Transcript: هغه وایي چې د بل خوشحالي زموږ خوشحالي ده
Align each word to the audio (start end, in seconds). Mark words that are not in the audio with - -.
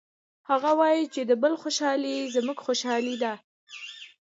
هغه 0.49 0.69
وایي 0.79 1.05
چې 1.13 1.21
د 1.29 1.31
بل 1.43 1.53
خوشحالي 1.61 2.15
زموږ 2.35 2.57
خوشحالي 2.65 3.15
ده 3.23 3.33